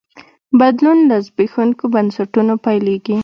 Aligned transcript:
بدلون 0.59 0.97
له 1.09 1.17
زبېښونکو 1.25 1.85
بنسټونو 1.93 2.53
پیلېږي. 2.65 3.17